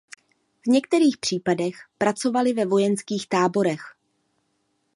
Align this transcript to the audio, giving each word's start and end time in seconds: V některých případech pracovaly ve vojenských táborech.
V 0.63 0.67
některých 0.67 1.17
případech 1.17 1.75
pracovaly 1.97 2.53
ve 2.53 2.65
vojenských 2.65 3.27
táborech. 3.27 3.97